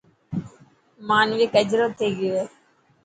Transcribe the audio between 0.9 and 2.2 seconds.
مانوڪ اجرو ٿي